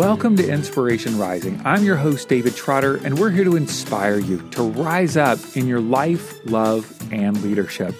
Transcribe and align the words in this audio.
Welcome 0.00 0.34
to 0.36 0.48
Inspiration 0.48 1.18
Rising. 1.18 1.60
I'm 1.62 1.84
your 1.84 1.96
host, 1.96 2.26
David 2.30 2.56
Trotter, 2.56 2.98
and 3.04 3.18
we're 3.18 3.28
here 3.28 3.44
to 3.44 3.54
inspire 3.54 4.18
you 4.18 4.40
to 4.52 4.62
rise 4.62 5.18
up 5.18 5.38
in 5.54 5.66
your 5.66 5.82
life, 5.82 6.42
love, 6.46 6.90
and 7.12 7.38
leadership. 7.42 7.94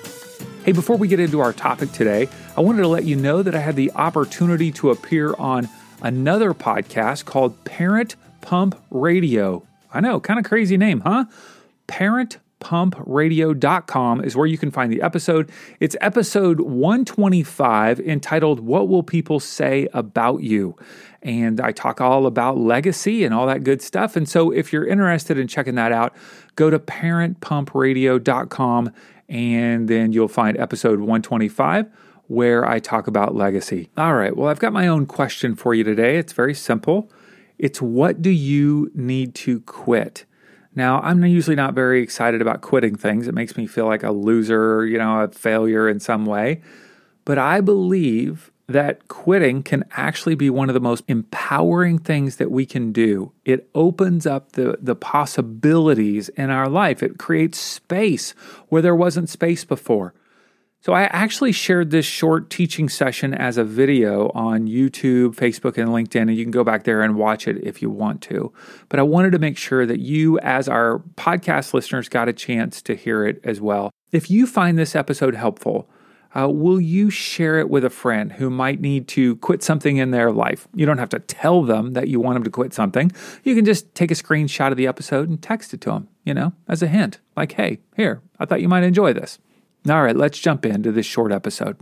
Hey, 0.64 0.72
before 0.72 0.96
we 0.96 1.08
get 1.08 1.21
into 1.21 1.40
our 1.40 1.52
topic 1.52 1.93
today, 1.93 2.30
I 2.57 2.62
wanted 2.62 2.80
to 2.80 2.89
let 2.89 3.04
you 3.04 3.16
know 3.16 3.43
that 3.43 3.54
I 3.54 3.58
had 3.58 3.76
the 3.76 3.93
opportunity 3.93 4.72
to 4.72 4.89
appear 4.89 5.34
on 5.34 5.68
another 6.00 6.54
podcast 6.54 7.26
called 7.26 7.62
Parent 7.64 8.17
Pump 8.40 8.82
Radio. 8.90 9.62
I 9.93 10.00
know, 10.00 10.21
kind 10.21 10.39
of 10.39 10.46
crazy 10.46 10.79
name, 10.79 11.00
huh? 11.00 11.26
Parent 11.86 12.39
pumpradio.com 12.61 14.25
is 14.25 14.36
where 14.36 14.46
you 14.46 14.58
can 14.58 14.71
find 14.71 14.93
the 14.93 15.03
episode. 15.03 15.50
It's 15.80 15.96
episode 16.00 16.61
125 16.61 18.00
entitled 18.00 18.61
What 18.61 18.89
Will 18.89 19.03
People 19.03 19.40
Say 19.40 19.89
About 19.93 20.43
You? 20.43 20.76
And 21.22 21.60
I 21.60 21.72
talk 21.72 22.00
all 22.00 22.26
about 22.26 22.56
legacy 22.56 23.24
and 23.24 23.34
all 23.34 23.46
that 23.46 23.62
good 23.62 23.82
stuff. 23.82 24.16
And 24.16 24.26
so 24.29 24.50
if 24.50 24.72
you're 24.72 24.86
interested 24.86 25.38
in 25.38 25.48
checking 25.48 25.74
that 25.74 25.93
out, 25.93 26.16
go 26.56 26.70
to 26.70 26.79
parentpumpradio.com 26.79 28.93
and 29.29 29.88
then 29.88 30.12
you'll 30.12 30.29
find 30.29 30.58
episode 30.58 31.00
125 31.00 31.90
where 32.27 32.66
I 32.69 32.78
talk 32.78 33.06
about 33.06 33.34
legacy. 33.34 33.91
All 33.96 34.14
right, 34.14 34.36
well, 34.36 34.48
I've 34.48 34.60
got 34.60 34.72
my 34.72 34.86
own 34.86 35.06
question 35.06 35.56
for 35.56 35.74
you 35.74 35.83
today. 35.83 36.16
It's 36.16 36.33
very 36.33 36.55
simple. 36.55 37.10
It's 37.58 37.82
what 37.82 38.22
do 38.22 38.30
you 38.30 38.91
need 38.94 39.34
to 39.36 39.60
quit? 39.60 40.24
Now, 40.74 41.00
I'm 41.00 41.24
usually 41.24 41.56
not 41.56 41.74
very 41.74 42.02
excited 42.02 42.41
about 42.41 42.60
quitting 42.60 42.94
things. 42.94 43.27
It 43.27 43.34
makes 43.34 43.56
me 43.56 43.66
feel 43.66 43.86
like 43.86 44.05
a 44.05 44.12
loser, 44.12 44.86
you 44.86 44.98
know, 44.98 45.22
a 45.22 45.28
failure 45.28 45.88
in 45.88 45.98
some 45.98 46.24
way. 46.24 46.60
But 47.24 47.38
I 47.38 47.60
believe 47.60 48.50
that 48.72 49.08
quitting 49.08 49.62
can 49.62 49.84
actually 49.92 50.34
be 50.34 50.48
one 50.48 50.68
of 50.68 50.74
the 50.74 50.80
most 50.80 51.04
empowering 51.08 51.98
things 51.98 52.36
that 52.36 52.50
we 52.50 52.64
can 52.64 52.92
do. 52.92 53.32
It 53.44 53.68
opens 53.74 54.27
up 54.27 54.52
the, 54.52 54.78
the 54.80 54.94
possibilities 54.94 56.28
in 56.30 56.50
our 56.50 56.68
life, 56.68 57.02
it 57.02 57.18
creates 57.18 57.58
space 57.58 58.30
where 58.68 58.82
there 58.82 58.94
wasn't 58.94 59.28
space 59.28 59.64
before. 59.64 60.14
So, 60.82 60.94
I 60.94 61.02
actually 61.02 61.52
shared 61.52 61.90
this 61.90 62.06
short 62.06 62.48
teaching 62.48 62.88
session 62.88 63.34
as 63.34 63.58
a 63.58 63.64
video 63.64 64.30
on 64.30 64.66
YouTube, 64.66 65.34
Facebook, 65.34 65.77
and 65.77 65.90
LinkedIn, 65.90 66.22
and 66.22 66.34
you 66.34 66.42
can 66.42 66.50
go 66.50 66.64
back 66.64 66.84
there 66.84 67.02
and 67.02 67.16
watch 67.16 67.46
it 67.46 67.58
if 67.62 67.82
you 67.82 67.90
want 67.90 68.22
to. 68.22 68.50
But 68.88 68.98
I 68.98 69.02
wanted 69.02 69.32
to 69.32 69.38
make 69.38 69.58
sure 69.58 69.84
that 69.84 70.00
you, 70.00 70.38
as 70.38 70.70
our 70.70 71.00
podcast 71.16 71.74
listeners, 71.74 72.08
got 72.08 72.30
a 72.30 72.32
chance 72.32 72.80
to 72.82 72.96
hear 72.96 73.27
it 73.27 73.42
as 73.44 73.60
well. 73.60 73.90
If 74.10 74.30
you 74.30 74.46
find 74.46 74.78
this 74.78 74.96
episode 74.96 75.34
helpful, 75.34 75.86
uh, 76.34 76.48
will 76.48 76.81
you 76.81 77.11
share 77.11 77.59
it 77.59 77.69
with 77.69 77.84
a 77.84 77.91
friend 77.91 78.33
who 78.33 78.50
might 78.50 78.81
need 78.81 79.09
to 79.09 79.36
quit 79.36 79.62
something 79.62 79.97
in 79.97 80.11
their 80.11 80.31
life? 80.31 80.69
You 80.75 80.86
don't 80.86 80.98
have 80.98 81.09
to 81.11 81.19
tell 81.19 81.62
them 81.62 81.92
that 81.95 82.09
you 82.09 82.20
want 82.20 82.36
them 82.36 82.45
to 82.45 82.50
quit 82.50 82.73
something. 82.73 83.11
You 83.42 83.55
can 83.55 83.64
just 83.64 83.95
take 83.95 84.11
a 84.11 84.14
screenshot 84.14 84.70
of 84.70 84.77
the 84.77 84.86
episode 84.86 85.28
and 85.28 85.42
text 85.42 85.75
it 85.75 85.81
to 85.83 85.91
them, 85.91 86.08
you 86.25 86.34
know, 86.34 86.53
as 86.69 86.83
a 86.83 86.86
hint. 86.86 87.19
Like, 87.36 87.53
hey, 87.53 87.81
here, 87.97 88.23
I 88.39 88.45
thought 88.45 88.61
you 88.61 88.69
might 88.69 88.84
enjoy 88.84 89.12
this. 89.12 89.39
All 89.89 90.03
right, 90.03 90.17
let's 90.17 90.39
jump 90.39 90.64
into 90.64 90.92
this 90.92 91.06
short 91.06 91.33
episode. 91.33 91.77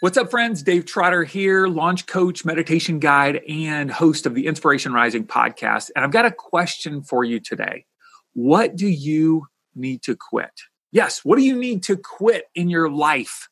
What's 0.00 0.16
up, 0.16 0.32
friends? 0.32 0.64
Dave 0.64 0.84
Trotter 0.84 1.22
here, 1.22 1.68
launch 1.68 2.06
coach, 2.06 2.44
meditation 2.44 2.98
guide, 2.98 3.42
and 3.48 3.88
host 3.88 4.26
of 4.26 4.34
the 4.34 4.46
Inspiration 4.46 4.92
Rising 4.92 5.24
podcast. 5.24 5.90
And 5.94 6.04
I've 6.04 6.10
got 6.10 6.24
a 6.24 6.32
question 6.32 7.04
for 7.04 7.22
you 7.22 7.38
today. 7.38 7.84
What 8.32 8.74
do 8.74 8.88
you 8.88 9.46
need 9.76 10.02
to 10.02 10.16
quit? 10.16 10.50
Yes, 10.92 11.24
what 11.24 11.36
do 11.36 11.42
you 11.42 11.56
need 11.56 11.82
to 11.84 11.96
quit 11.96 12.44
in 12.54 12.68
your 12.68 12.90
life? 12.90 13.48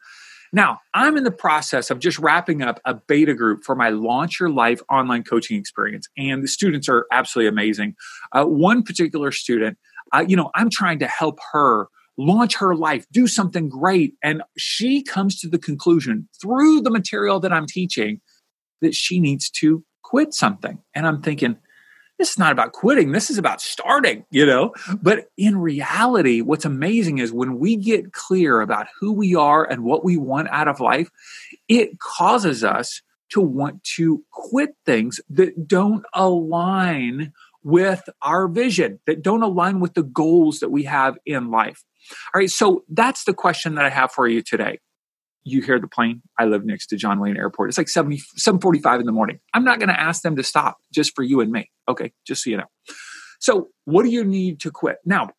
Now, 0.53 0.81
I'm 0.95 1.17
in 1.17 1.25
the 1.25 1.31
process 1.31 1.91
of 1.91 2.01
just 2.01 2.19
wrapping 2.19 2.61
up 2.61 2.81
a 2.85 2.95
beta 2.95 3.35
group 3.35 3.65
for 3.65 3.75
my 3.77 3.91
Launch 3.91 4.41
Your 4.41 4.51
Life 4.51 4.83
online 4.91 5.23
coaching 5.23 5.59
experience, 5.59 6.09
and 6.19 6.43
the 6.43 6.49
students 6.49 6.89
are 6.89 7.07
absolutely 7.13 7.49
amazing. 7.49 7.95
Uh, 8.33 8.45
one 8.45 8.83
particular 8.83 9.31
student, 9.31 9.79
uh, 10.13 10.25
you 10.27 10.37
know, 10.37 10.51
I'm 10.55 10.69
trying 10.71 10.99
to 11.01 11.07
help 11.07 11.39
her 11.53 11.89
launch 12.19 12.57
her 12.57 12.75
life, 12.75 13.07
do 13.11 13.27
something 13.27 13.69
great. 13.69 14.15
And 14.23 14.43
she 14.59 15.03
comes 15.03 15.41
to 15.41 15.49
the 15.49 15.59
conclusion 15.59 16.29
through 16.41 16.83
the 16.83 16.91
material 16.91 17.41
that 17.41 17.53
I'm 17.53 17.67
teaching 17.67 18.21
that 18.81 18.95
she 18.95 19.21
needs 19.21 19.51
to 19.51 19.85
quit 20.03 20.35
something. 20.35 20.79
And 20.95 21.07
I'm 21.07 21.23
thinking, 21.23 21.57
this 22.21 22.33
is 22.33 22.39
not 22.39 22.53
about 22.53 22.73
quitting. 22.73 23.13
This 23.13 23.31
is 23.31 23.39
about 23.39 23.63
starting, 23.63 24.27
you 24.31 24.45
know? 24.45 24.75
But 25.01 25.31
in 25.39 25.57
reality, 25.57 26.43
what's 26.43 26.67
amazing 26.67 27.17
is 27.17 27.33
when 27.33 27.59
we 27.59 27.77
get 27.77 28.13
clear 28.13 28.61
about 28.61 28.89
who 29.01 29.11
we 29.11 29.35
are 29.35 29.65
and 29.65 29.85
what 29.85 30.05
we 30.05 30.19
want 30.19 30.49
out 30.51 30.69
of 30.69 30.81
life, 30.81 31.09
it 31.67 31.99
causes 31.99 32.63
us 32.63 33.01
to 33.31 33.41
want 33.41 33.83
to 33.97 34.23
quit 34.33 34.75
things 34.85 35.19
that 35.31 35.67
don't 35.67 36.05
align 36.13 37.33
with 37.63 38.07
our 38.21 38.49
vision, 38.49 39.01
that 39.07 39.23
don't 39.23 39.43
align 39.43 39.81
with 39.81 39.95
the 39.95 40.03
goals 40.03 40.61
that 40.61 40.71
we 40.71 40.83
have 40.83 41.17
in 41.25 41.51
life. 41.51 41.83
All 42.35 42.41
right, 42.41 42.51
so 42.51 42.85
that's 42.91 43.25
the 43.25 43.35
question 43.35 43.77
that 43.77 43.87
I 43.87 43.91
have 43.91 44.13
for 44.13 44.29
you 44.29 44.43
today. 44.43 44.79
You 45.45 45.63
hear 45.63 45.79
the 45.81 45.89
plane. 45.89 46.23
I 46.39 46.45
live 46.45 46.65
next 46.65 46.89
to 46.89 46.97
John 46.97 47.19
Wayne 47.19 47.37
Airport. 47.37 47.71
It's 47.71 47.79
like 47.79 47.89
70, 47.89 48.19
745 48.37 49.01
in 49.01 49.07
the 49.07 49.13
morning. 49.13 49.41
I'm 49.55 49.65
not 49.65 49.79
going 49.79 49.89
to 49.89 49.99
ask 49.99 50.23
them 50.23 50.37
to 50.37 50.43
stop 50.43 50.79
just 50.93 51.15
for 51.15 51.23
you 51.23 51.41
and 51.41 51.51
me. 51.51 51.71
Okay, 51.89 52.13
just 52.27 52.45
so 52.45 52.51
you 52.51 52.59
know. 52.59 52.67
So, 53.39 53.69
what 53.85 54.03
do 54.03 54.11
you 54.11 54.25
need 54.25 54.61
to 54.61 54.71
quit? 54.71 54.99
Now, 55.05 55.31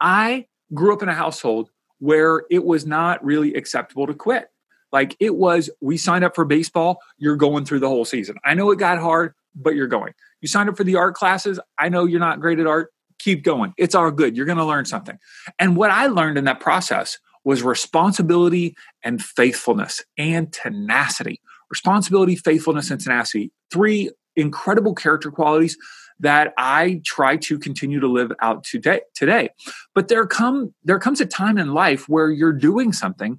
I 0.00 0.46
grew 0.72 0.92
up 0.92 1.02
in 1.02 1.08
a 1.08 1.14
household 1.14 1.70
where 1.98 2.44
it 2.50 2.64
was 2.64 2.86
not 2.86 3.24
really 3.24 3.54
acceptable 3.54 4.06
to 4.06 4.14
quit. 4.14 4.46
Like 4.92 5.16
it 5.20 5.34
was, 5.34 5.68
we 5.80 5.96
signed 5.96 6.24
up 6.24 6.34
for 6.34 6.44
baseball, 6.44 6.98
you're 7.18 7.36
going 7.36 7.64
through 7.64 7.80
the 7.80 7.88
whole 7.88 8.04
season. 8.04 8.36
I 8.44 8.54
know 8.54 8.70
it 8.70 8.78
got 8.78 8.98
hard, 8.98 9.34
but 9.54 9.74
you're 9.74 9.88
going. 9.88 10.14
You 10.40 10.48
signed 10.48 10.68
up 10.68 10.76
for 10.76 10.84
the 10.84 10.96
art 10.96 11.14
classes. 11.14 11.60
I 11.78 11.88
know 11.88 12.04
you're 12.06 12.20
not 12.20 12.40
great 12.40 12.58
at 12.58 12.66
art, 12.66 12.90
keep 13.18 13.42
going. 13.42 13.74
It's 13.76 13.94
all 13.94 14.10
good. 14.10 14.36
You're 14.36 14.46
going 14.46 14.58
to 14.58 14.64
learn 14.64 14.84
something. 14.84 15.18
And 15.58 15.76
what 15.76 15.90
I 15.90 16.06
learned 16.06 16.38
in 16.38 16.44
that 16.44 16.60
process 16.60 17.18
was 17.44 17.62
responsibility 17.62 18.76
and 19.02 19.22
faithfulness 19.22 20.04
and 20.16 20.52
tenacity. 20.52 21.40
Responsibility, 21.70 22.36
faithfulness, 22.36 22.90
and 22.90 23.00
tenacity. 23.00 23.52
Three 23.70 24.10
incredible 24.36 24.94
character 24.94 25.30
qualities 25.30 25.76
that 26.20 26.52
I 26.56 27.00
try 27.04 27.36
to 27.36 27.58
continue 27.58 28.00
to 28.00 28.08
live 28.08 28.32
out 28.40 28.64
today 28.64 29.02
today. 29.14 29.50
But 29.94 30.08
there 30.08 30.26
come 30.26 30.74
there 30.84 30.98
comes 30.98 31.20
a 31.20 31.26
time 31.26 31.58
in 31.58 31.74
life 31.74 32.08
where 32.08 32.30
you're 32.30 32.52
doing 32.52 32.92
something 32.92 33.38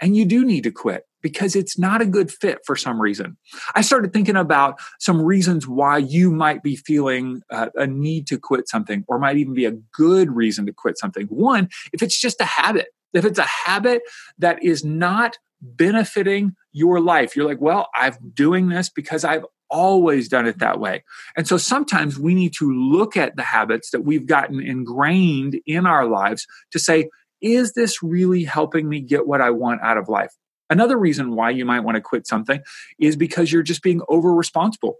and 0.00 0.16
you 0.16 0.24
do 0.24 0.44
need 0.44 0.62
to 0.64 0.70
quit 0.70 1.04
because 1.22 1.56
it's 1.56 1.78
not 1.78 2.00
a 2.00 2.06
good 2.06 2.30
fit 2.30 2.58
for 2.64 2.76
some 2.76 3.00
reason. 3.00 3.36
I 3.74 3.80
started 3.80 4.12
thinking 4.12 4.36
about 4.36 4.78
some 5.00 5.20
reasons 5.20 5.66
why 5.66 5.98
you 5.98 6.30
might 6.30 6.62
be 6.62 6.76
feeling 6.76 7.42
uh, 7.50 7.68
a 7.74 7.86
need 7.86 8.26
to 8.28 8.38
quit 8.38 8.68
something 8.68 9.04
or 9.08 9.18
might 9.18 9.36
even 9.36 9.54
be 9.54 9.64
a 9.64 9.72
good 9.92 10.30
reason 10.30 10.66
to 10.66 10.72
quit 10.72 10.98
something. 10.98 11.26
One, 11.26 11.68
if 11.92 12.02
it's 12.02 12.20
just 12.20 12.40
a 12.40 12.44
habit, 12.44 12.88
if 13.12 13.24
it's 13.24 13.38
a 13.38 13.42
habit 13.42 14.02
that 14.38 14.62
is 14.62 14.84
not 14.84 15.38
benefiting 15.60 16.54
your 16.72 17.00
life, 17.00 17.34
you're 17.34 17.46
like, 17.46 17.60
well, 17.60 17.88
I'm 17.94 18.14
doing 18.34 18.68
this 18.68 18.90
because 18.90 19.24
I've 19.24 19.44
always 19.68 20.28
done 20.28 20.46
it 20.46 20.58
that 20.58 20.78
way. 20.78 21.02
And 21.36 21.46
so 21.48 21.56
sometimes 21.56 22.18
we 22.18 22.34
need 22.34 22.52
to 22.58 22.72
look 22.72 23.16
at 23.16 23.36
the 23.36 23.42
habits 23.42 23.90
that 23.90 24.02
we've 24.02 24.26
gotten 24.26 24.60
ingrained 24.60 25.60
in 25.66 25.86
our 25.86 26.06
lives 26.06 26.46
to 26.72 26.78
say, 26.78 27.08
is 27.40 27.72
this 27.72 28.02
really 28.02 28.44
helping 28.44 28.88
me 28.88 29.00
get 29.00 29.26
what 29.26 29.40
I 29.40 29.50
want 29.50 29.82
out 29.82 29.98
of 29.98 30.08
life? 30.08 30.32
Another 30.68 30.98
reason 30.98 31.34
why 31.34 31.50
you 31.50 31.64
might 31.64 31.80
want 31.80 31.96
to 31.96 32.00
quit 32.00 32.26
something 32.26 32.60
is 32.98 33.16
because 33.16 33.52
you're 33.52 33.62
just 33.62 33.82
being 33.82 34.00
over 34.08 34.34
responsible. 34.34 34.96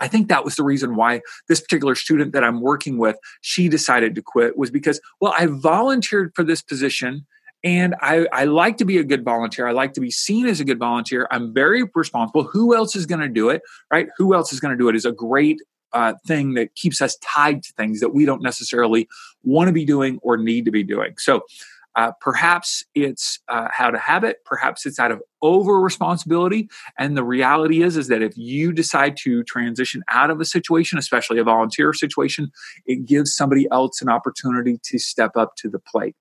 I 0.00 0.08
think 0.08 0.28
that 0.28 0.44
was 0.44 0.56
the 0.56 0.62
reason 0.62 0.96
why 0.96 1.22
this 1.48 1.60
particular 1.60 1.94
student 1.94 2.32
that 2.32 2.44
I'm 2.44 2.60
working 2.60 2.98
with, 2.98 3.16
she 3.40 3.68
decided 3.68 4.14
to 4.14 4.22
quit 4.22 4.56
was 4.56 4.70
because, 4.70 5.00
well, 5.20 5.34
I 5.36 5.46
volunteered 5.46 6.32
for 6.34 6.44
this 6.44 6.62
position 6.62 7.26
and 7.64 7.96
I, 8.00 8.26
I 8.32 8.44
like 8.44 8.76
to 8.78 8.84
be 8.84 8.98
a 8.98 9.04
good 9.04 9.24
volunteer. 9.24 9.66
I 9.66 9.72
like 9.72 9.94
to 9.94 10.00
be 10.00 10.10
seen 10.10 10.46
as 10.46 10.60
a 10.60 10.64
good 10.64 10.78
volunteer. 10.78 11.26
I'm 11.30 11.52
very 11.52 11.82
responsible. 11.94 12.44
Who 12.44 12.74
else 12.74 12.94
is 12.94 13.06
going 13.06 13.20
to 13.20 13.28
do 13.28 13.48
it? 13.50 13.62
Right? 13.90 14.08
Who 14.16 14.34
else 14.34 14.52
is 14.52 14.60
going 14.60 14.72
to 14.72 14.78
do 14.78 14.88
it 14.88 14.94
is 14.94 15.04
a 15.04 15.12
great 15.12 15.60
uh, 15.92 16.14
thing 16.26 16.54
that 16.54 16.74
keeps 16.74 17.00
us 17.00 17.16
tied 17.16 17.62
to 17.62 17.72
things 17.72 18.00
that 18.00 18.10
we 18.10 18.24
don't 18.24 18.42
necessarily 18.42 19.08
want 19.42 19.68
to 19.68 19.72
be 19.72 19.84
doing 19.84 20.18
or 20.22 20.36
need 20.36 20.64
to 20.66 20.70
be 20.70 20.82
doing. 20.82 21.14
So 21.18 21.42
uh, 21.98 22.12
perhaps 22.20 22.84
it's 22.94 23.40
uh, 23.48 23.66
out 23.76 23.92
of 23.92 24.00
habit, 24.00 24.36
perhaps 24.44 24.86
it's 24.86 25.00
out 25.00 25.10
of 25.10 25.20
over 25.42 25.80
responsibility. 25.80 26.68
And 26.96 27.16
the 27.16 27.24
reality 27.24 27.82
is, 27.82 27.96
is 27.96 28.06
that 28.06 28.22
if 28.22 28.38
you 28.38 28.72
decide 28.72 29.16
to 29.24 29.42
transition 29.42 30.04
out 30.08 30.30
of 30.30 30.40
a 30.40 30.44
situation, 30.44 30.96
especially 30.96 31.40
a 31.40 31.44
volunteer 31.44 31.92
situation, 31.92 32.52
it 32.86 33.04
gives 33.04 33.34
somebody 33.34 33.66
else 33.72 34.00
an 34.00 34.08
opportunity 34.08 34.78
to 34.84 34.98
step 35.00 35.36
up 35.36 35.56
to 35.56 35.68
the 35.68 35.80
plate. 35.80 36.14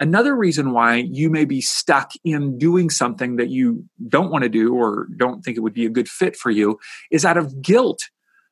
Another 0.00 0.34
reason 0.34 0.72
why 0.72 0.96
you 0.96 1.30
may 1.30 1.44
be 1.44 1.60
stuck 1.60 2.10
in 2.24 2.58
doing 2.58 2.90
something 2.90 3.36
that 3.36 3.48
you 3.48 3.84
don't 4.08 4.32
want 4.32 4.42
to 4.42 4.48
do 4.48 4.74
or 4.74 5.06
don't 5.16 5.42
think 5.42 5.56
it 5.56 5.60
would 5.60 5.72
be 5.72 5.86
a 5.86 5.90
good 5.90 6.08
fit 6.08 6.34
for 6.34 6.50
you 6.50 6.80
is 7.12 7.24
out 7.24 7.36
of 7.36 7.62
guilt 7.62 8.00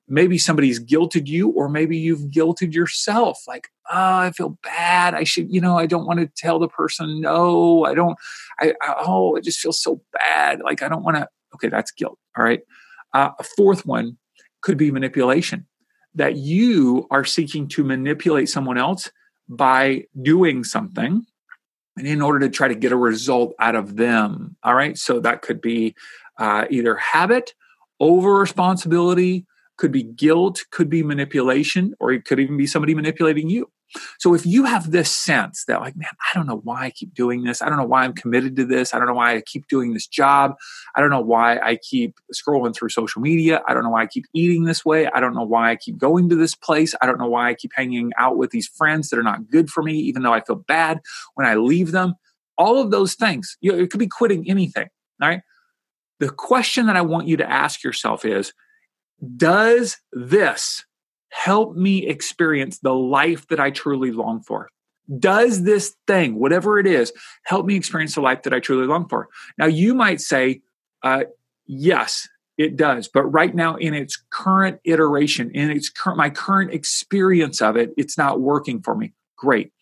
maybe 0.07 0.37
somebody's 0.37 0.79
guilted 0.79 1.27
you 1.27 1.49
or 1.51 1.69
maybe 1.69 1.97
you've 1.97 2.31
guilted 2.31 2.75
yourself 2.75 3.43
like 3.47 3.69
oh 3.91 4.17
i 4.17 4.31
feel 4.31 4.59
bad 4.63 5.15
i 5.15 5.25
should 5.25 5.51
you 5.53 5.61
know 5.61 5.79
i 5.79 5.87
don't 5.87 6.07
want 6.07 6.21
to 6.21 6.27
tell 6.37 6.59
the 6.59 6.69
person 6.69 7.21
no 7.21 7.85
i 7.85 7.95
don't 7.95 8.17
i, 8.61 8.75
I 8.83 8.95
oh 9.07 9.35
it 9.37 9.45
just 9.45 9.61
feels 9.61 9.83
so 9.83 10.03
bad 10.13 10.61
like 10.63 10.83
i 10.83 10.89
don't 10.89 11.03
want 11.03 11.17
to 11.17 11.29
okay 11.55 11.69
that's 11.69 11.91
guilt 11.91 12.19
all 12.37 12.45
right 12.45 12.61
uh, 13.15 13.31
a 13.39 13.45
fourth 13.45 13.87
one 13.87 14.19
could 14.61 14.77
be 14.77 14.91
manipulation, 14.91 15.67
that 16.15 16.37
you 16.37 17.07
are 17.11 17.25
seeking 17.25 17.69
to 17.69 17.85
manipulate 17.85 18.49
someone 18.49 18.79
else 18.79 19.11
by 19.49 20.05
doing 20.21 20.65
something 20.65 21.25
and 21.97 22.07
in 22.07 22.23
order 22.23 22.41
to 22.41 22.49
try 22.49 22.67
to 22.67 22.75
get 22.75 22.93
a 22.93 22.97
result 22.97 23.55
out 23.61 23.77
of 23.77 23.97
them. 23.97 24.57
All 24.65 24.75
right. 24.75 24.99
So 24.99 25.21
that 25.21 25.43
could 25.43 25.61
be 25.61 25.95
uh, 26.39 26.65
either 26.71 26.97
habit, 26.97 27.55
over 28.01 28.35
responsibility, 28.35 29.47
could 29.77 29.93
be 29.93 30.03
guilt, 30.03 30.65
could 30.71 30.89
be 30.89 31.03
manipulation, 31.03 31.95
or 32.01 32.13
it 32.13 32.25
could 32.25 32.41
even 32.41 32.57
be 32.57 32.67
somebody 32.67 32.95
manipulating 32.95 33.49
you. 33.49 33.71
So 34.19 34.35
if 34.35 34.45
you 34.45 34.65
have 34.65 34.91
this 34.91 35.11
sense 35.11 35.65
that, 35.67 35.81
like, 35.81 35.97
man, 35.97 36.09
I 36.11 36.37
don't 36.37 36.47
know 36.47 36.61
why 36.65 36.87
I 36.87 36.91
keep 36.91 37.15
doing 37.15 37.45
this. 37.45 37.63
I 37.63 37.69
don't 37.69 37.79
know 37.79 37.87
why 37.87 38.05
I'm 38.05 38.13
committed 38.13 38.57
to 38.57 38.65
this. 38.65 38.93
I 38.93 38.99
don't 38.99 39.07
know 39.07 39.15
why 39.15 39.37
I 39.37 39.41
keep 39.41 39.69
doing 39.69 39.95
this 39.95 40.07
job. 40.07 40.55
I 40.95 41.01
don't 41.01 41.11
know 41.11 41.21
why 41.21 41.59
I 41.59 41.77
keep 41.77 42.17
scrolling 42.35 42.75
through 42.75 42.89
social 42.89 43.23
media. 43.23 43.63
I 43.69 43.75
don't 43.75 43.85
know 43.85 43.91
why 43.91 44.03
I 44.03 44.07
keep 44.07 44.25
eating 44.35 44.65
this 44.65 44.85
way. 44.85 45.07
I 45.07 45.21
don't 45.21 45.35
know 45.35 45.45
why 45.45 45.71
I 45.71 45.77
keep 45.77 45.97
going 45.97 46.29
to 46.31 46.37
this 46.37 46.55
place. 46.55 46.95
I 47.03 47.07
don't 47.07 47.19
know 47.19 47.29
why 47.29 47.49
I 47.49 47.55
keep 47.55 47.73
hanging 47.75 48.11
out 48.19 48.37
with 48.37 48.51
these 48.51 48.67
friends 48.67 49.11
that 49.11 49.19
are 49.19 49.25
not 49.25 49.49
good 49.49 49.71
for 49.71 49.83
me, 49.83 49.95
even 49.95 50.23
though 50.23 50.35
I 50.35 50.41
feel 50.41 50.57
bad 50.57 51.01
when 51.35 51.47
I 51.47 51.55
leave 51.55 51.93
them. 51.93 52.15
All 52.57 52.81
of 52.81 52.91
those 52.91 53.15
things. 53.15 53.57
You 53.61 53.73
know, 53.73 53.79
it 53.79 53.91
could 53.91 54.01
be 54.01 54.09
quitting 54.09 54.49
anything. 54.49 54.89
All 55.23 55.29
right. 55.29 55.43
The 56.21 56.31
question 56.31 56.87
that 56.87 56.97
I 56.97 57.03
want 57.03 57.27
you 57.27 57.37
to 57.37 57.49
ask 57.49 57.83
yourself 57.83 58.25
is 58.25 58.53
Does 59.37 59.99
this 60.13 60.85
help 61.31 61.77
me 61.77 62.07
experience 62.07 62.79
the 62.79 62.95
life 62.95 63.47
that 63.49 63.61
I 63.61 63.71
truly 63.71 64.13
long 64.13 64.41
for? 64.41 64.69
Does 65.19 65.65
this 65.65 65.95
thing, 66.07 66.37
whatever 66.37 66.79
it 66.79 66.87
is, 66.87 67.13
help 67.45 67.67
me 67.67 67.77
experience 67.77 68.15
the 68.15 68.21
life 68.23 68.43
that 68.43 68.55
I 68.55 68.61
truly 68.61 68.87
long 68.87 69.09
for? 69.09 69.29
Now, 69.59 69.67
you 69.67 69.95
might 69.95 70.21
say, 70.21 70.63
uh, 71.03 71.25
yes, 71.67 72.27
it 72.57 72.77
does. 72.77 73.09
But 73.09 73.25
right 73.25 73.55
now, 73.55 73.77
in 73.77 73.95
its 73.95 74.23
current 74.31 74.81
iteration, 74.85 75.51
in 75.51 75.71
its 75.71 75.91
my 76.15 76.31
current 76.31 76.73
experience 76.73 77.61
of 77.61 77.77
it, 77.77 77.93
it's 77.97 78.17
not 78.17 78.41
working 78.41 78.81
for 78.81 78.95
me. 78.95 79.13
Great. 79.37 79.73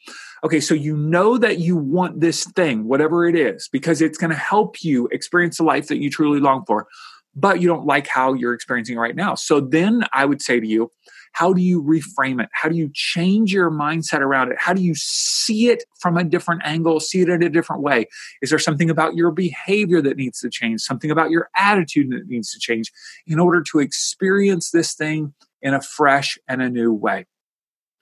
Okay, 0.42 0.58
so 0.58 0.74
you 0.74 0.96
know 0.96 1.38
that 1.38 1.58
you 1.58 1.76
want 1.76 2.20
this 2.20 2.44
thing, 2.44 2.84
whatever 2.84 3.28
it 3.28 3.36
is, 3.36 3.68
because 3.70 4.02
it's 4.02 4.18
going 4.18 4.30
to 4.30 4.36
help 4.36 4.82
you 4.82 5.06
experience 5.12 5.58
the 5.58 5.64
life 5.64 5.86
that 5.88 5.98
you 5.98 6.10
truly 6.10 6.40
long 6.40 6.64
for, 6.66 6.88
but 7.34 7.60
you 7.60 7.68
don't 7.68 7.86
like 7.86 8.06
how 8.06 8.34
you're 8.34 8.54
experiencing 8.54 8.96
it 8.96 9.00
right 9.00 9.16
now. 9.16 9.34
So 9.34 9.60
then 9.60 10.04
I 10.12 10.24
would 10.24 10.42
say 10.42 10.60
to 10.60 10.66
you, 10.66 10.90
how 11.32 11.54
do 11.54 11.62
you 11.62 11.82
reframe 11.82 12.42
it? 12.42 12.50
How 12.52 12.68
do 12.68 12.76
you 12.76 12.90
change 12.92 13.52
your 13.52 13.70
mindset 13.70 14.20
around 14.20 14.52
it? 14.52 14.58
How 14.58 14.74
do 14.74 14.82
you 14.82 14.94
see 14.94 15.68
it 15.68 15.84
from 15.98 16.18
a 16.18 16.24
different 16.24 16.60
angle, 16.64 17.00
see 17.00 17.22
it 17.22 17.28
in 17.30 17.42
a 17.42 17.48
different 17.48 17.82
way? 17.82 18.06
Is 18.42 18.50
there 18.50 18.58
something 18.58 18.90
about 18.90 19.16
your 19.16 19.30
behavior 19.30 20.02
that 20.02 20.18
needs 20.18 20.40
to 20.40 20.50
change, 20.50 20.82
something 20.82 21.10
about 21.10 21.30
your 21.30 21.48
attitude 21.56 22.10
that 22.10 22.26
needs 22.26 22.52
to 22.52 22.58
change 22.58 22.92
in 23.26 23.40
order 23.40 23.62
to 23.72 23.78
experience 23.78 24.70
this 24.70 24.94
thing 24.94 25.32
in 25.62 25.72
a 25.72 25.80
fresh 25.80 26.38
and 26.48 26.60
a 26.60 26.68
new 26.68 26.92
way? 26.92 27.26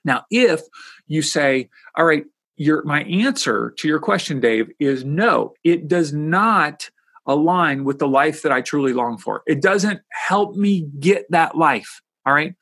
Now, 0.05 0.25
if 0.31 0.63
you 1.07 1.23
say, 1.23 1.69
all 1.97 2.05
right, 2.05 2.25
your 2.57 2.83
my 2.85 3.05
answer 3.05 3.75
to 3.79 3.89
your 3.89 4.01
question, 4.01 4.41
Dave, 4.41 4.71
is 4.79 5.05
no, 5.05 5.55
it 5.63 5.89
does 5.89 6.13
not 6.13 6.91
align 7.27 7.85
with 7.85 7.99
the 7.99 8.09
life 8.09 8.43
that 8.43 8.53
I 8.53 8.61
truly 8.61 8.93
long 8.93 9.19
for. 9.19 9.43
It 9.47 9.63
doesn't 9.63 10.01
help 10.11 10.57
me 10.57 10.89
get 10.99 11.27
that 11.31 11.57
life. 11.57 12.01
All 12.27 12.35
right 12.35 12.55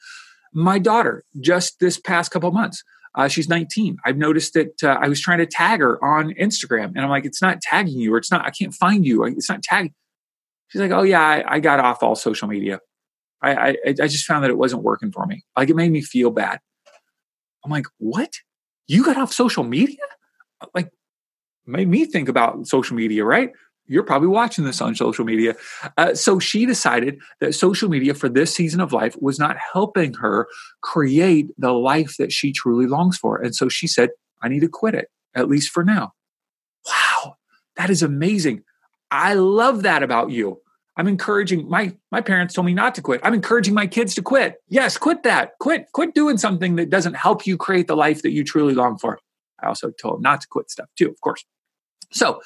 my 0.52 0.78
daughter 0.78 1.24
just 1.40 1.80
this 1.80 1.98
past 1.98 2.30
couple 2.30 2.50
months. 2.50 2.82
Uh, 3.14 3.26
she's 3.26 3.48
19. 3.48 3.96
I've 4.04 4.16
noticed 4.16 4.54
that 4.54 4.82
uh, 4.82 4.98
I 5.00 5.08
was 5.08 5.20
trying 5.20 5.38
to 5.38 5.46
tag 5.46 5.80
her 5.80 6.02
on 6.04 6.34
Instagram, 6.34 6.88
and 6.88 7.00
I'm 7.00 7.08
like, 7.08 7.24
it's 7.24 7.42
not 7.42 7.60
tagging 7.60 7.98
you, 7.98 8.14
or 8.14 8.18
it's 8.18 8.30
not. 8.30 8.44
I 8.44 8.50
can't 8.50 8.74
find 8.74 9.04
you. 9.04 9.24
It's 9.24 9.48
not 9.48 9.62
tagging. 9.62 9.94
She's 10.68 10.80
like, 10.80 10.90
oh 10.90 11.02
yeah, 11.02 11.22
I, 11.22 11.54
I 11.54 11.60
got 11.60 11.80
off 11.80 12.02
all 12.02 12.14
social 12.14 12.48
media. 12.48 12.80
I, 13.42 13.54
I 13.54 13.76
I 13.84 14.08
just 14.08 14.24
found 14.24 14.44
that 14.44 14.50
it 14.50 14.58
wasn't 14.58 14.82
working 14.82 15.10
for 15.10 15.24
me. 15.26 15.44
Like 15.56 15.70
it 15.70 15.76
made 15.76 15.90
me 15.90 16.02
feel 16.02 16.30
bad. 16.30 16.60
I'm 17.64 17.70
like, 17.70 17.86
what? 17.98 18.32
You 18.86 19.04
got 19.04 19.16
off 19.16 19.32
social 19.32 19.64
media? 19.64 19.98
Like, 20.74 20.90
made 21.66 21.88
me 21.88 22.04
think 22.04 22.28
about 22.28 22.66
social 22.66 22.96
media, 22.96 23.24
right? 23.24 23.52
You're 23.88 24.04
probably 24.04 24.28
watching 24.28 24.64
this 24.64 24.80
on 24.80 24.94
social 24.94 25.24
media. 25.24 25.56
Uh, 25.96 26.14
so 26.14 26.38
she 26.38 26.66
decided 26.66 27.18
that 27.40 27.54
social 27.54 27.88
media 27.88 28.14
for 28.14 28.28
this 28.28 28.54
season 28.54 28.80
of 28.80 28.92
life 28.92 29.16
was 29.20 29.38
not 29.38 29.56
helping 29.72 30.14
her 30.14 30.46
create 30.82 31.48
the 31.58 31.72
life 31.72 32.16
that 32.18 32.32
she 32.32 32.52
truly 32.52 32.86
longs 32.86 33.16
for. 33.16 33.40
And 33.40 33.54
so 33.54 33.68
she 33.68 33.86
said, 33.86 34.10
I 34.42 34.48
need 34.48 34.60
to 34.60 34.68
quit 34.68 34.94
it, 34.94 35.08
at 35.34 35.48
least 35.48 35.70
for 35.70 35.84
now. 35.84 36.12
Wow, 36.86 37.36
that 37.76 37.90
is 37.90 38.02
amazing. 38.02 38.62
I 39.10 39.34
love 39.34 39.82
that 39.82 40.02
about 40.02 40.30
you. 40.30 40.60
I'm 40.96 41.06
encouraging 41.06 41.68
my 41.68 41.94
my 42.10 42.20
parents 42.20 42.54
told 42.54 42.66
me 42.66 42.74
not 42.74 42.94
to 42.96 43.02
quit. 43.02 43.20
I'm 43.22 43.32
encouraging 43.32 43.72
my 43.72 43.86
kids 43.86 44.16
to 44.16 44.22
quit. 44.22 44.56
Yes, 44.68 44.98
quit 44.98 45.22
that. 45.22 45.52
Quit 45.60 45.86
quit 45.92 46.12
doing 46.12 46.38
something 46.38 46.74
that 46.74 46.90
doesn't 46.90 47.14
help 47.14 47.46
you 47.46 47.56
create 47.56 47.86
the 47.86 47.96
life 47.96 48.22
that 48.22 48.32
you 48.32 48.42
truly 48.42 48.74
long 48.74 48.98
for. 48.98 49.20
I 49.62 49.68
also 49.68 49.90
told 49.90 50.16
them 50.16 50.22
not 50.22 50.40
to 50.40 50.48
quit 50.48 50.70
stuff 50.70 50.88
too, 50.98 51.08
of 51.08 51.20
course. 51.20 51.44
So, 52.10 52.40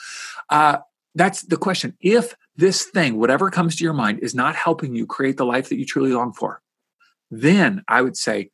uh, 0.50 0.78
that's 1.14 1.42
the 1.42 1.56
question. 1.56 1.96
If 2.00 2.34
this 2.56 2.84
thing, 2.84 3.18
whatever 3.18 3.50
comes 3.50 3.76
to 3.76 3.84
your 3.84 3.92
mind, 3.92 4.20
is 4.20 4.34
not 4.34 4.54
helping 4.54 4.94
you 4.94 5.06
create 5.06 5.36
the 5.36 5.46
life 5.46 5.68
that 5.68 5.78
you 5.78 5.84
truly 5.84 6.12
long 6.12 6.32
for, 6.32 6.62
then 7.30 7.82
I 7.88 8.02
would 8.02 8.16
say, 8.16 8.50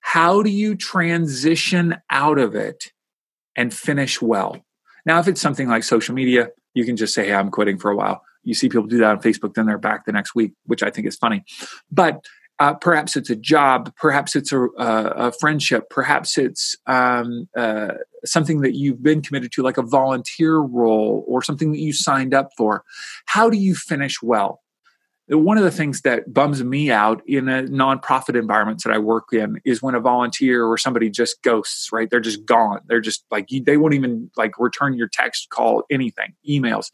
how 0.00 0.42
do 0.42 0.50
you 0.50 0.74
transition 0.74 1.96
out 2.10 2.38
of 2.38 2.54
it 2.54 2.92
and 3.56 3.72
finish 3.72 4.20
well? 4.20 4.64
Now, 5.04 5.18
if 5.18 5.28
it's 5.28 5.40
something 5.40 5.68
like 5.68 5.84
social 5.84 6.14
media, 6.14 6.50
you 6.74 6.84
can 6.84 6.96
just 6.96 7.14
say, 7.14 7.26
hey, 7.26 7.34
I'm 7.34 7.50
quitting 7.50 7.78
for 7.78 7.90
a 7.90 7.96
while. 7.96 8.22
You 8.42 8.54
see 8.54 8.68
people 8.68 8.86
do 8.86 8.98
that 8.98 9.10
on 9.10 9.20
Facebook, 9.20 9.54
then 9.54 9.66
they're 9.66 9.78
back 9.78 10.06
the 10.06 10.12
next 10.12 10.34
week, 10.34 10.52
which 10.64 10.82
I 10.82 10.90
think 10.90 11.06
is 11.06 11.16
funny. 11.16 11.44
But 11.90 12.24
uh, 12.60 12.74
perhaps 12.74 13.16
it's 13.16 13.30
a 13.30 13.36
job, 13.36 13.90
perhaps 13.96 14.36
it's 14.36 14.52
a, 14.52 14.68
a 14.76 15.32
friendship, 15.32 15.88
perhaps 15.88 16.36
it's 16.36 16.76
um, 16.86 17.48
uh, 17.56 17.92
something 18.24 18.60
that 18.60 18.74
you've 18.74 19.02
been 19.02 19.22
committed 19.22 19.50
to, 19.50 19.62
like 19.62 19.78
a 19.78 19.82
volunteer 19.82 20.58
role 20.58 21.24
or 21.26 21.42
something 21.42 21.72
that 21.72 21.78
you 21.78 21.94
signed 21.94 22.34
up 22.34 22.50
for. 22.58 22.84
How 23.24 23.48
do 23.48 23.56
you 23.56 23.74
finish 23.74 24.22
well? 24.22 24.60
One 25.28 25.56
of 25.56 25.64
the 25.64 25.70
things 25.70 26.02
that 26.02 26.34
bums 26.34 26.62
me 26.62 26.90
out 26.90 27.22
in 27.26 27.48
a 27.48 27.62
nonprofit 27.62 28.38
environment 28.38 28.82
that 28.84 28.92
I 28.92 28.98
work 28.98 29.28
in 29.32 29.60
is 29.64 29.80
when 29.80 29.94
a 29.94 30.00
volunteer 30.00 30.66
or 30.66 30.76
somebody 30.76 31.08
just 31.08 31.40
ghosts, 31.42 31.90
right? 31.92 32.10
They're 32.10 32.20
just 32.20 32.44
gone. 32.44 32.80
They're 32.88 33.00
just 33.00 33.24
like, 33.30 33.48
they 33.48 33.76
won't 33.78 33.94
even 33.94 34.30
like 34.36 34.58
return 34.58 34.98
your 34.98 35.08
text, 35.08 35.48
call, 35.48 35.84
anything, 35.90 36.34
emails. 36.46 36.90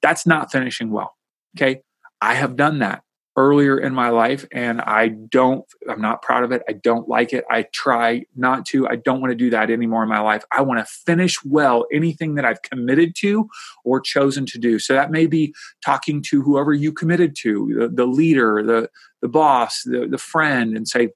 That's 0.00 0.26
not 0.26 0.52
finishing 0.52 0.90
well. 0.90 1.16
Okay. 1.56 1.82
I 2.20 2.34
have 2.34 2.56
done 2.56 2.78
that 2.80 3.02
earlier 3.36 3.78
in 3.78 3.94
my 3.94 4.10
life 4.10 4.46
and 4.52 4.80
I 4.82 5.08
don't, 5.08 5.64
I'm 5.88 6.00
not 6.00 6.22
proud 6.22 6.44
of 6.44 6.52
it. 6.52 6.62
I 6.68 6.74
don't 6.74 7.08
like 7.08 7.32
it. 7.32 7.44
I 7.50 7.66
try 7.72 8.24
not 8.36 8.66
to. 8.66 8.86
I 8.88 8.96
don't 8.96 9.20
want 9.20 9.30
to 9.30 9.36
do 9.36 9.50
that 9.50 9.70
anymore 9.70 10.02
in 10.02 10.08
my 10.08 10.20
life. 10.20 10.44
I 10.52 10.60
want 10.60 10.80
to 10.80 10.92
finish 11.06 11.42
well 11.44 11.86
anything 11.92 12.34
that 12.34 12.44
I've 12.44 12.62
committed 12.62 13.14
to 13.20 13.48
or 13.84 14.00
chosen 14.00 14.44
to 14.46 14.58
do. 14.58 14.78
So 14.78 14.92
that 14.92 15.10
may 15.10 15.26
be 15.26 15.54
talking 15.84 16.22
to 16.24 16.42
whoever 16.42 16.74
you 16.74 16.92
committed 16.92 17.34
to, 17.40 17.74
the, 17.78 17.88
the 17.88 18.06
leader, 18.06 18.62
the, 18.62 18.90
the 19.22 19.28
boss, 19.28 19.82
the, 19.84 20.06
the 20.10 20.18
friend, 20.18 20.76
and 20.76 20.86
say, 20.86 21.08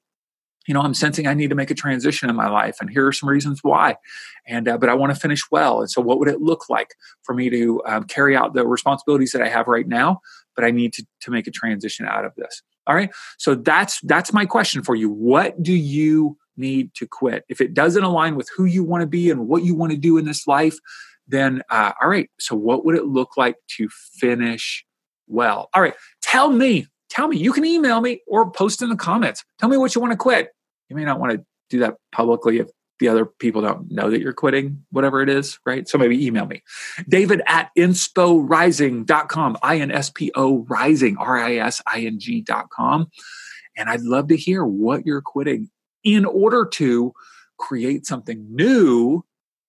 you 0.67 0.73
know 0.73 0.81
i'm 0.81 0.93
sensing 0.93 1.27
i 1.27 1.33
need 1.33 1.49
to 1.49 1.55
make 1.55 1.71
a 1.71 1.75
transition 1.75 2.29
in 2.29 2.35
my 2.35 2.49
life 2.49 2.77
and 2.79 2.89
here 2.89 3.07
are 3.07 3.13
some 3.13 3.29
reasons 3.29 3.59
why 3.63 3.95
and 4.45 4.67
uh, 4.67 4.77
but 4.77 4.89
i 4.89 4.93
want 4.93 5.13
to 5.13 5.19
finish 5.19 5.41
well 5.51 5.79
and 5.79 5.89
so 5.89 6.01
what 6.01 6.19
would 6.19 6.27
it 6.27 6.41
look 6.41 6.69
like 6.69 6.93
for 7.23 7.33
me 7.33 7.49
to 7.49 7.81
um, 7.85 8.03
carry 8.03 8.35
out 8.35 8.53
the 8.53 8.65
responsibilities 8.65 9.31
that 9.31 9.41
i 9.41 9.49
have 9.49 9.67
right 9.67 9.87
now 9.87 10.21
but 10.57 10.65
I 10.65 10.71
need 10.71 10.91
to, 10.93 11.05
to 11.21 11.31
make 11.31 11.47
a 11.47 11.51
transition 11.51 12.05
out 12.05 12.25
of 12.25 12.33
this. 12.35 12.61
All 12.87 12.95
right. 12.95 13.11
So 13.37 13.55
that's 13.55 14.01
that's 14.01 14.33
my 14.33 14.45
question 14.45 14.83
for 14.83 14.95
you. 14.95 15.09
What 15.09 15.61
do 15.61 15.73
you 15.73 16.37
need 16.57 16.93
to 16.95 17.05
quit? 17.05 17.45
If 17.47 17.61
it 17.61 17.73
doesn't 17.73 18.03
align 18.03 18.35
with 18.35 18.49
who 18.55 18.65
you 18.65 18.83
want 18.83 19.01
to 19.01 19.07
be 19.07 19.29
and 19.29 19.47
what 19.47 19.63
you 19.63 19.75
want 19.75 19.91
to 19.91 19.97
do 19.97 20.17
in 20.17 20.25
this 20.25 20.47
life, 20.47 20.75
then 21.27 21.61
uh, 21.69 21.93
all 22.01 22.09
right. 22.09 22.29
So 22.39 22.55
what 22.55 22.83
would 22.83 22.95
it 22.95 23.05
look 23.05 23.37
like 23.37 23.55
to 23.77 23.87
finish 23.89 24.83
well? 25.27 25.69
All 25.73 25.81
right. 25.81 25.93
Tell 26.21 26.49
me. 26.49 26.87
Tell 27.09 27.27
me. 27.27 27.37
You 27.37 27.53
can 27.53 27.65
email 27.65 28.01
me 28.01 28.21
or 28.27 28.49
post 28.49 28.81
in 28.81 28.89
the 28.89 28.95
comments. 28.95 29.43
Tell 29.59 29.69
me 29.69 29.77
what 29.77 29.93
you 29.93 30.01
want 30.01 30.11
to 30.11 30.17
quit. 30.17 30.49
You 30.89 30.95
may 30.95 31.05
not 31.05 31.19
want 31.19 31.33
to 31.33 31.45
do 31.69 31.79
that 31.79 31.95
publicly 32.11 32.59
if 32.59 32.69
the 32.99 33.09
other 33.09 33.25
people 33.25 33.61
don't 33.61 33.91
know 33.91 34.09
that 34.09 34.21
you're 34.21 34.33
quitting, 34.33 34.83
whatever 34.91 35.21
it 35.21 35.29
is, 35.29 35.59
right? 35.65 35.87
So 35.87 35.97
maybe 35.97 36.25
email 36.25 36.45
me. 36.45 36.63
David 37.07 37.41
at 37.45 37.69
insporising.com, 37.77 39.57
I 39.61 39.79
N 39.79 39.91
S 39.91 40.09
P 40.09 40.31
O 40.35 40.65
rising, 40.69 41.17
R 41.17 41.37
I 41.37 41.57
S 41.57 41.81
I 41.85 42.01
N 42.01 42.19
G.com. 42.19 43.11
And 43.75 43.89
I'd 43.89 44.01
love 44.01 44.29
to 44.29 44.37
hear 44.37 44.65
what 44.65 45.05
you're 45.05 45.21
quitting 45.21 45.69
in 46.03 46.25
order 46.25 46.65
to 46.65 47.13
create 47.57 48.05
something 48.05 48.45
new 48.49 49.23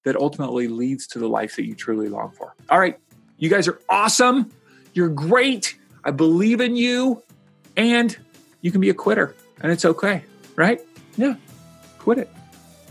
that 0.05 0.17
ultimately 0.17 0.69
leads 0.69 1.07
to 1.09 1.19
the 1.19 1.29
life 1.29 1.57
that 1.57 1.67
you 1.67 1.75
truly 1.75 2.09
long 2.09 2.31
for. 2.31 2.55
All 2.71 2.79
right. 2.79 2.99
You 3.37 3.51
guys 3.51 3.69
are 3.69 3.81
awesome. 3.91 4.51
You're 4.95 5.11
great. 5.11 5.77
I 6.05 6.13
believe 6.13 6.61
in 6.61 6.77
you. 6.77 7.23
And 7.77 8.17
you 8.63 8.73
can 8.73 8.81
be 8.81 8.89
a 8.89 8.95
quitter 8.95 9.35
and 9.61 9.71
it's 9.71 9.85
okay, 9.85 10.25
right? 10.57 10.81
Yeah. 11.17 11.35
Quit 11.99 12.19
it 12.19 12.31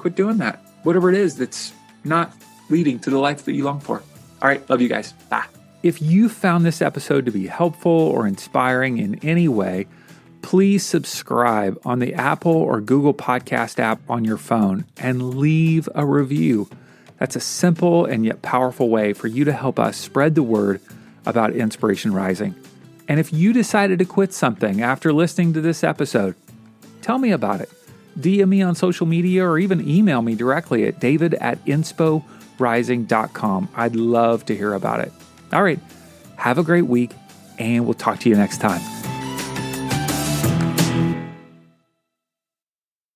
quit 0.07 0.15
doing 0.15 0.38
that. 0.38 0.62
Whatever 0.83 1.09
it 1.09 1.15
is 1.15 1.36
that's 1.36 1.74
not 2.05 2.31
leading 2.69 2.97
to 3.00 3.09
the 3.09 3.19
life 3.19 3.43
that 3.43 3.53
you 3.53 3.65
long 3.65 3.81
for. 3.81 4.01
All 4.41 4.47
right. 4.47 4.67
Love 4.69 4.81
you 4.81 4.88
guys. 4.88 5.12
Bye. 5.29 5.45
If 5.83 6.01
you 6.01 6.29
found 6.29 6.65
this 6.65 6.81
episode 6.81 7.25
to 7.25 7.31
be 7.31 7.47
helpful 7.47 7.91
or 7.91 8.25
inspiring 8.25 8.97
in 8.97 9.15
any 9.15 9.50
way, 9.50 9.88
please 10.41 10.86
subscribe 10.86 11.77
on 11.83 12.00
the 12.00 12.13
Apple 12.13 12.55
or 12.55 12.79
Google 12.79 13.13
Podcast 13.13 13.79
app 13.79 14.00
on 14.09 14.24
your 14.24 14.38
phone 14.38 14.86
and 14.97 15.36
leave 15.36 15.89
a 15.93 16.05
review. 16.05 16.69
That's 17.19 17.36
a 17.36 17.41
simple 17.41 18.05
and 18.05 18.25
yet 18.25 18.41
powerful 18.41 18.89
way 18.89 19.12
for 19.12 19.27
you 19.27 19.43
to 19.43 19.51
help 19.51 19.79
us 19.79 19.97
spread 19.97 20.36
the 20.36 20.43
word 20.43 20.79
about 21.25 21.53
Inspiration 21.53 22.13
Rising. 22.13 22.55
And 23.09 23.19
if 23.19 23.33
you 23.33 23.51
decided 23.51 24.00
to 24.00 24.05
quit 24.05 24.33
something 24.33 24.81
after 24.81 25.12
listening 25.12 25.53
to 25.53 25.62
this 25.62 25.83
episode, 25.83 26.36
tell 27.01 27.17
me 27.17 27.31
about 27.31 27.59
it. 27.59 27.69
DM 28.19 28.50
me 28.50 28.62
on 28.62 28.75
social 28.75 29.05
media 29.05 29.45
or 29.45 29.59
even 29.59 29.88
email 29.88 30.21
me 30.21 30.36
directly 30.36 30.86
at 30.86 31.00
david 31.00 31.36
at 31.36 31.63
insporising.com. 31.65 33.69
I'd 33.75 33.95
love 33.95 34.45
to 34.45 34.55
hear 34.55 34.74
about 34.74 35.01
it. 35.01 35.12
All 35.53 35.63
right, 35.63 35.79
have 36.36 36.57
a 36.57 36.63
great 36.63 36.88
week, 36.88 37.12
and 37.57 37.86
we'll 37.86 37.93
talk 37.93 38.19
to 38.19 38.29
you 38.29 38.36
next 38.36 38.59
time. 38.59 38.96